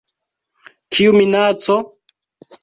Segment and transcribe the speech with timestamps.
[0.95, 1.77] Kiu minaco?